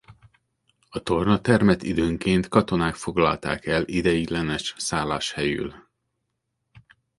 A 0.89 0.99
tornatermet 1.03 1.83
időnként 1.83 2.47
katonák 2.47 2.95
foglalták 2.95 3.65
el 3.65 3.83
ideiglenes 3.85 4.73
szálláshelyül. 4.77 5.87